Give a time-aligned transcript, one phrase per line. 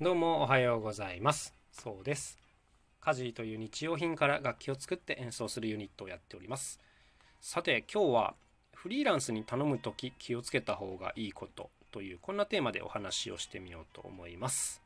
[0.00, 1.52] どうもおはようございます。
[1.72, 2.38] そうです。
[3.00, 6.78] 家事という日用品から楽器を作って演奏するユニットをやっております。
[7.40, 8.34] さて今日は
[8.72, 14.80] フリーランスに頼む時気をつけた方がいいことというこんなテーマでお話をしてみようと思います。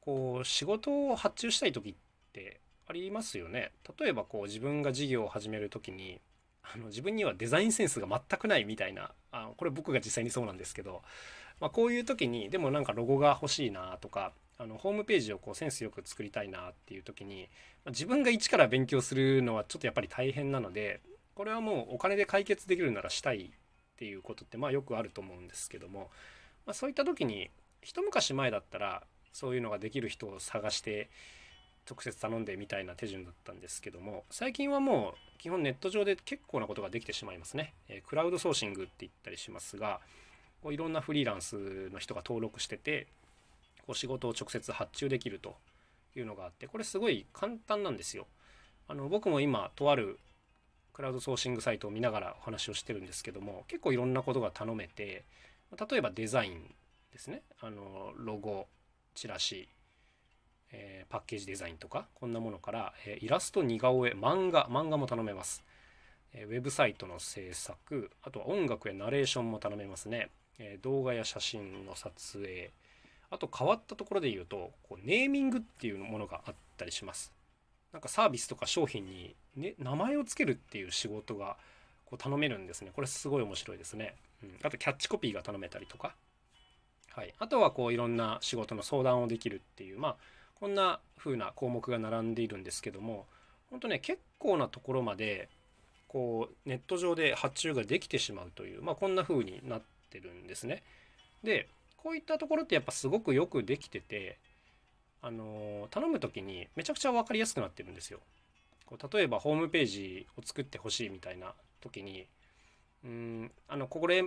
[0.00, 1.94] こう仕事を発注したい時っ
[2.32, 2.58] て
[2.88, 3.70] ありますよね。
[3.96, 6.20] 例えばこう自分が事業を始める時に
[6.72, 11.02] あの自分にはデザインセンスが全くないみたいなあこれ僕が実際にそうなんですけど
[11.60, 17.48] まあ、こういう時にでもなんかロゴが欲しいなとかあのホームページをこうセンスよく作りたいなっていう時に、
[17.84, 21.00] まあ、自分が一から勉強するのはちょっとやっぱり大変なので
[21.34, 23.48] これはもうお金で解決できるならしたいっ
[23.96, 26.10] ていうことってまあよくあると思うんですけども、
[26.66, 27.50] まあ、そういった時に
[27.82, 31.10] 一昔前だったらそういうのができる人を探して
[31.88, 37.74] 直接頼んでみたいな手順だったんですけども最近はもう基本ネット上で結構なことができてしまいますね。
[37.88, 40.00] えクラウドソーシングって言ったりしますが
[40.62, 43.06] こういろんなフリーランスの人が登録してて
[43.86, 45.56] こう仕事を直接発注できると
[46.16, 48.26] いうのがあってこれすごい簡単なんですよ。
[48.88, 50.18] あの僕も今とある
[50.94, 55.24] クラウドソーシングサイトを見ながらお話をしてるんですけども結構いろんなことが頼めて
[55.90, 56.74] 例えばデザイン
[57.12, 58.66] ですねあのロゴ
[59.14, 59.68] チラシ、
[60.76, 65.62] えー、パッケージデザインとかこんなものから、えー、イラスト似顔絵漫画漫画も頼めます、
[66.32, 70.30] えー、ウェブサイトの制作あとは音楽やナレーションも頼めますね。
[70.58, 72.70] え動画や写真の撮影
[73.30, 77.32] あと変わったところで言うとこうネーミングっていうものがあったりします。
[77.92, 81.56] なんかサービスとか商品に、ね、名前を付けるっていう仕事が
[82.06, 82.92] こう頼めるんですね。
[82.94, 86.14] これすごい面白いですね、うん、あとキャッチコピーが頼めたりとか。
[87.10, 87.34] はい。
[87.38, 90.16] あとはこういろんな仕事の相談をできるっていうまあ
[90.64, 93.26] こんな風な項目が並んでいるんですけども
[93.68, 95.50] 本当ね結構なところまで
[96.08, 100.82] こうネット上で発注ができてしまうという、まあ、こんな風になってるんですね。
[101.42, 104.38] でこういったところってやっぱすごくよくできてて
[105.20, 108.20] あの頼む時にめちゃくちゃ分かりやすくなってるんですよ。
[108.86, 111.52] こう例えばホームページを作ってほしいみたいな
[111.82, 112.26] 時に
[113.04, 114.24] うんあのこれ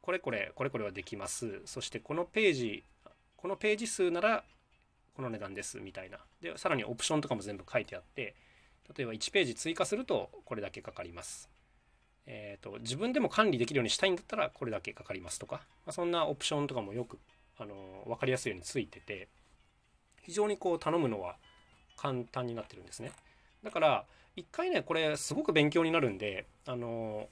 [0.00, 2.84] これこれこれこれはできますそしてこのページ
[3.36, 4.44] このページ数なら
[5.14, 6.18] この値段ですみたいな。
[6.40, 8.34] でさらにオプションとかも全部書いてあって
[8.96, 11.48] 例えば1ページ追加するとこれだけかかります。
[12.26, 17.18] えーと、自分でも管理できるようにしたいんだったらこれだけかかりますとか、まあ、そんなオプションとかもよく
[17.58, 19.28] あの分かりやすいようについてて
[20.22, 21.36] 非常にこう頼むのは
[21.96, 23.12] 簡単になってるんですね。
[23.64, 24.04] だから
[24.36, 27.28] 一回ねこれすごく勉強になるんであの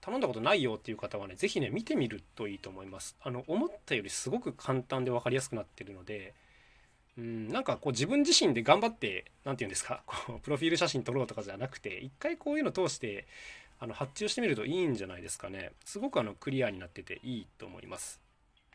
[0.00, 3.16] 頼んだことないよっていう方はね是非ね見てみるといいと思います。
[3.20, 6.34] あの思ったよりすごく簡単で分かりやすくなってるので
[7.20, 13.26] うんなんかこう自分自身で頑張って何て言うんですか こうプロフィール写真撮ろうとかじゃなくて一回こういうの通して
[13.78, 15.72] あの発注してみるといいんじゃないですかね。
[15.84, 18.20] すごくあのクリアになってていいと思います、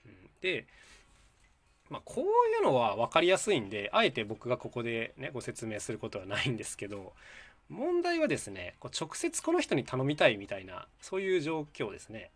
[0.06, 0.68] うん、で
[1.90, 2.28] まあ、こうい
[2.62, 7.14] うのは分かりやすいんであえて僕がここでねご説明することはないんですけど
[7.70, 12.32] 問題はですねこう直接この人に頼みたいみたいなそういう状況ですね。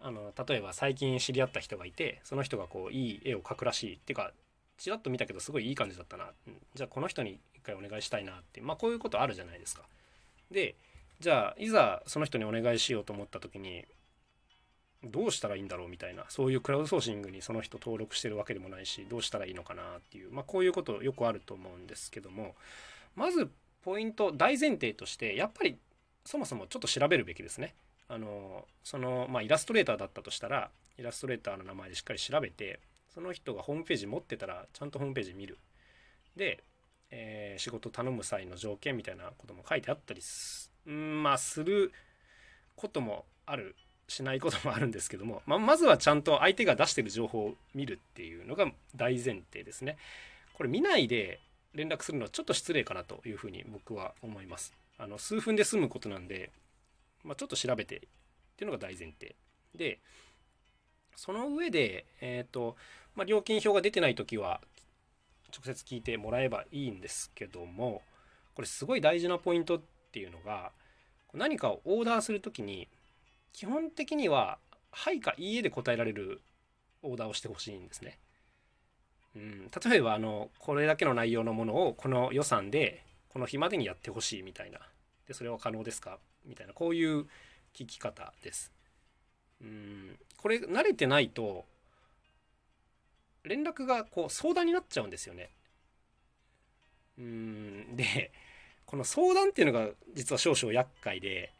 [0.00, 4.32] あの例えば最近知り合った人がいてその人がこういい絵を描くらしいっていうか
[4.78, 8.60] ちらっと見たけどすごいいい感じだったな、うん、じゃあこの人に一回お願いしたいなって。
[8.60, 9.82] まあこういうことあるじゃないですか。
[10.50, 10.74] で
[11.20, 13.84] じゃあいざその人にお願いしようと思った時に
[15.04, 16.24] どうしたらいいんだろうみたいな。
[16.28, 22.54] そういうクラウドソーシングにその人登録してるわけでもないしどうしたらいいのかなっていう、まあ、こういうことよくあると思うんですけども。
[23.14, 23.50] まず
[23.82, 25.78] ポイント大前提としてやっぱり
[26.24, 27.74] そもそもちょっと調べるべきですね。
[28.08, 32.80] あのそのまあ、イラストレーターだったとしたらイラストレーターの名前でしっかり調べて
[33.14, 35.58] その人がホームページ持ってたらちゃんとホームページ見る
[36.36, 36.62] で、
[37.10, 40.20] えー、仕事頼む際の条件みたいなことも書いてあったり
[40.90, 41.92] んまあする
[42.76, 43.76] こともある
[44.08, 49.96] しないこともあるんですけども、まあ、まずはちゃんと相手が出してる情報を見るっていうのが大前提ですね。
[50.54, 51.40] これ見ないで
[51.72, 54.74] 連絡するのはちょっと失礼かなというふうに僕は思います。
[54.98, 56.50] あの数分で済むことなんで、
[57.24, 58.00] まあ、ちょっと調べてっ
[58.56, 59.34] ていうのが大前提。
[59.74, 60.00] で、
[61.16, 62.76] その上で、えっ、ー、と、
[63.14, 64.60] まあ、料金表が出てない時は
[65.52, 68.02] 直接聞いてもらえばいいんですけども、
[68.54, 70.72] これすごい大事なポイントっていうのが
[71.32, 72.88] 何かをオーダーする時に
[73.52, 74.58] 基本的には
[74.92, 76.40] 「はい」か「いいえ」で答えられる
[77.02, 78.18] オーダーをしてほしいんですね。
[79.34, 84.78] うん、例えばあのこれだけの内容のものをこの予算でこの日までにやってほしいみたいな
[85.26, 86.20] でそれは可能ですか？
[86.44, 87.26] みたいなこういう
[87.74, 88.73] 聞き方です。
[89.64, 91.64] うんこれ慣れてないと
[93.44, 95.50] 連絡がこう相談になっちゃうんですよね。
[97.18, 98.30] うんで
[98.86, 101.52] この相談っていうのが実は少々厄介で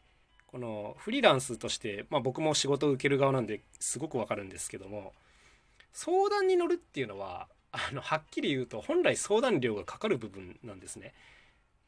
[0.47, 5.13] このフリーランスとして、まあ、僕も仕事を受ける側なんですごくわかるんですけども
[5.91, 11.13] 相談に乗るっていうのはあのはっきり言うと本来相談料がかかる部分なんですね。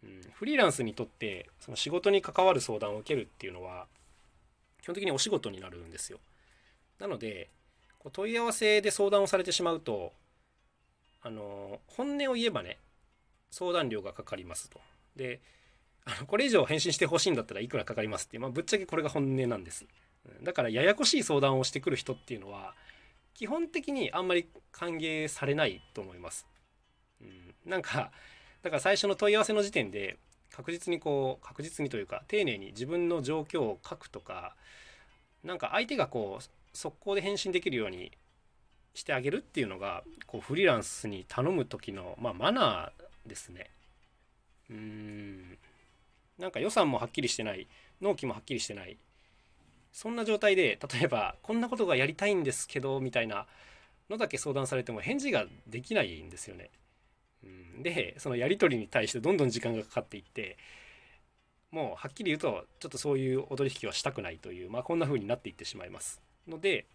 [0.04, 3.88] うん、フリーランスにとってその仕事に関わる相談を受けるっていうのは
[4.88, 6.20] 基本的にお仕事になるんですよ。
[6.98, 7.50] なので
[8.00, 10.14] こう問い合わせで相談をされてしまうと
[11.22, 12.78] あの本音を言えばね
[13.52, 14.80] 相談料がかかりますと。
[15.18, 15.42] で
[16.06, 19.86] あのこれ以上返信してほしいんだったらいくらかかりますって、まあ、ぶっちゃけこれが本音なんです。
[20.42, 22.74] だからややこしい相談をしてくる人っていうのは
[23.34, 26.48] 基本的にあんまり歓迎されないと思います。
[27.20, 28.14] うん、なんか
[28.62, 30.18] だから最初の問い合わせの時点で
[30.58, 34.56] 確実にこう確実にというか丁寧に自分の状況を書くとか
[35.44, 36.44] なんか相手がこう
[36.74, 38.12] 速攻で返信できるように
[38.96, 43.70] してあげるっていうのがこうフリーランスに頼む時の、まあ、マナーですね。
[44.72, 45.58] うーん
[46.40, 47.68] なんか予算もはっきりしてない
[48.02, 48.98] 納期もはっきりしてない
[49.94, 53.46] そんな状態で例えばこんなことがやりたいんですけどみたいな
[54.10, 56.72] のだけ相談されても返事ができないんですよね。
[57.44, 57.48] う
[57.80, 60.58] ん、でそのやり取りに対してどんどん時間がかかっていって
[61.72, 66.22] もうはっきり言うとちょっとそういう踊り引きはしたくないという、まあ、こんな風になっていってしまいます。
[66.48, 66.86] ので、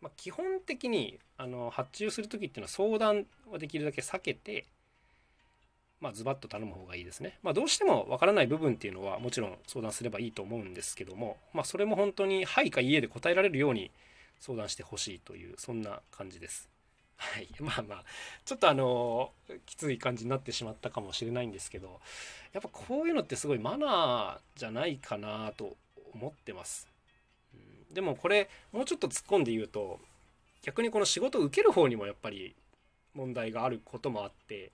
[0.00, 4.64] まあ、基本的にあの発注する時っていうのは相談はできるだけ避けて
[6.00, 7.38] まあ、ズバッと頼む方がいいですね。
[7.42, 13.90] まあ、どうしてもわからない部分っていうのはもちろん相談すればいいと思うんですけども、まあ、それも本当に「はい」か「家で答えられるように
[14.38, 16.68] 相談してほしいというそんな感じです。
[17.16, 18.04] はい、 まあまあ
[18.44, 19.32] ちょっとあの
[19.64, 22.00] きつい感じになってしまったかもしれないんですけど
[22.52, 25.76] やっぱこういうのってすごいマナーじゃないかなと
[26.14, 26.88] 思ってます。
[27.54, 27.56] う
[27.90, 30.00] ん、でもこれもうちょっと突っ込んで言うと
[30.62, 32.54] 逆にこの仕事を受ける方にもやっぱり
[33.14, 34.72] 問題があることもあって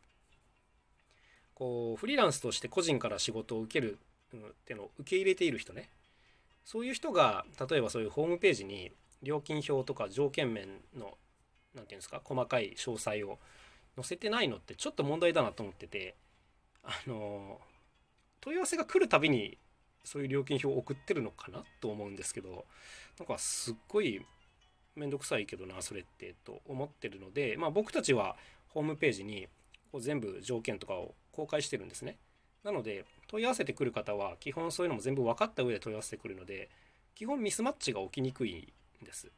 [1.55, 3.99] こうフリーランスとして個人から仕事を受ける
[4.37, 5.89] っていうのを受け入れている人ね。
[6.65, 8.93] そういう人が例えばそういうホームページに
[9.23, 11.17] 料金表とか条件面の
[11.75, 13.39] 何て言うんですか細かい詳細を
[13.97, 16.15] 載せてないのってちょっと問題だなと思ってて
[16.85, 17.61] あの
[18.41, 19.59] 問い合わせが来るたびに
[20.05, 22.65] そういう料金表を送ってるのかなと思うんですけど
[23.19, 24.25] なんかすっごい
[24.97, 28.37] 面倒くさいけどなそれってと思ってるのでまあ僕たちは
[28.69, 29.49] ホームページに
[29.91, 32.17] こう全部条件とかを公開してるんですね。
[32.65, 36.71] なので問い合わせてくる方は基本そういうのも全部分かった上で問い合わせてくるので
[37.15, 38.73] 基本ミスマッチが起きにくい
[39.03, 39.31] んです。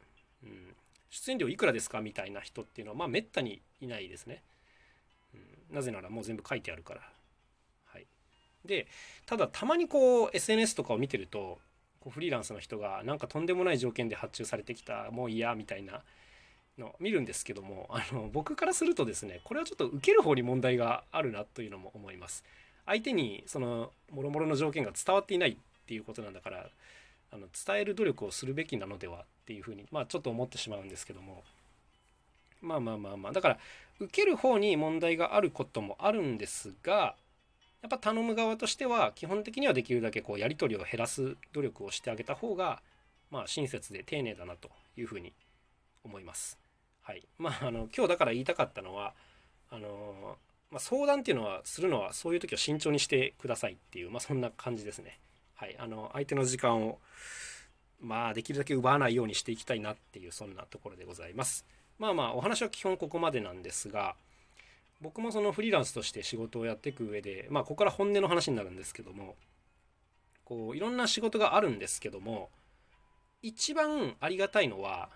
[0.42, 0.76] うん、
[1.14, 4.42] 出演料いくらですかみたいな人っていうのはまあめったにいないですね。
[5.32, 7.00] うん、なぜならもう全部書いてあるから。
[7.84, 8.06] はい、
[8.64, 8.88] で
[9.24, 11.60] ただたまにこう SNS とかを見てると
[12.00, 16.02] こうフリーランスの人がなんかとんでもない条件で発注されてきたもう嫌みたいな
[16.78, 22.42] の見るんですけどもあの僕からするとですねこれはちょっと受ける方に問題があるなというのも思います
[22.86, 25.56] 相手にその諸々の条件が伝わっていないっ
[25.86, 26.66] ていうことなんだから
[27.34, 31.42] あの伝える努力をするべきなのではっていうふうにまあちょっと思ってしまうんですけども
[32.62, 33.58] まあまあまあまあだから
[33.98, 37.16] 受ける方に問題があることもあるんですが
[37.82, 42.80] やっぱ頼む側としては基本的にはできるだけこうやり取りを減らす努力をしてあげた方が
[43.30, 45.32] まあ親切で丁寧だなというふうに
[46.04, 46.58] 思います。
[47.02, 49.12] はい、まああの今日だから言いたかったのは
[49.70, 50.36] あの、
[50.70, 55.18] まあ、相談っていうのはするのはそういう時は慎重にしてくださいっていう、まあ、そんな感じですね。
[55.64, 56.98] はい、あの相手の時間を
[57.98, 61.64] まあできるだけ奪わないようにしていきたいなっていうそんなところでございます。
[61.98, 64.14] まあまあお話は基本ここまでなんですが
[65.00, 69.36] 僕もそのフリーランスとして仕事をやっていく上でまあここから本音の話になるんですけども
[70.44, 72.50] こういろんな仕事があるんですけども
[73.40, 75.08] 一番ありがたいのは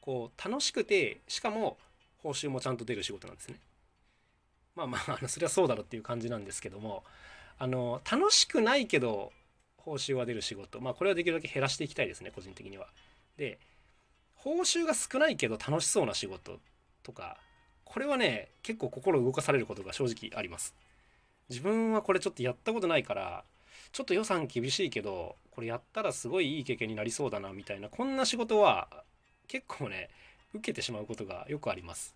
[0.00, 1.76] こう楽しくてしかも
[2.22, 3.56] 報酬もちゃんと出る仕事なんですね。
[4.74, 7.04] まあまああのそれはそうだろうっていう感じなんですけども
[7.58, 9.32] あの楽しくないけど
[9.90, 12.86] 報酬は出る仕事まあこれはできるだけ減らしていきたいですね個人的には。
[13.36, 13.58] で
[14.36, 16.60] 報酬が少ないけど楽しそうな仕事
[17.02, 17.38] とか
[17.84, 20.74] これはね結構心動かされることが正直あります。
[21.48, 23.42] 自分はこれちょっとやったことないから
[23.90, 28.86] ちょっと予算厳しいけどこれやったらすごいいい経験になりそうだなみたいなこんな仕事は
[29.48, 30.08] 結構ね
[30.54, 32.14] 受けてしまうことがよくあります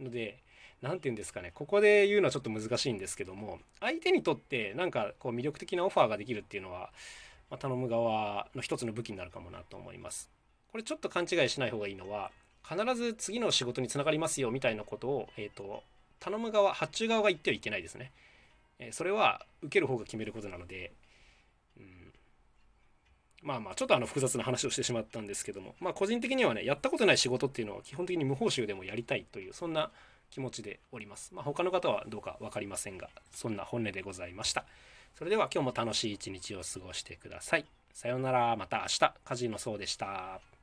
[0.00, 0.42] ので
[0.84, 1.50] 何て言うんですかね。
[1.54, 6.90] ここで言うのはちょっと難しいんですけども相手にとってなんかこう魅力的なオファーができるっていうのは、
[7.50, 10.30] まあ、頼む側の一つの武器になるかもなと思います。
[10.70, 12.30] これちょっと勘違いしない方がいいのは
[12.68, 15.82] 必ず次の仕事につながりますよみたいなことを、えーと、
[16.20, 18.12] 頼む側発注側が言ってはいけないですね、
[18.78, 20.92] えそれは受ける方が決めることなので
[21.78, 22.12] うん。
[23.42, 29.90] まあまあちょっとあの複雑な話をしてしまったんですけどもまあ個人的にはねやったことない仕事っていうのは基本的に無報酬でもやりたいというそんな
[30.34, 31.32] 気持ちでおります。
[31.32, 34.64] まあ他の方はどうか分かりませんがそんな本音でございました。
[35.16, 37.64] それでは今日も楽しい一日を過ごしてください。
[37.92, 40.53] さようならまた明日カジノそうでした。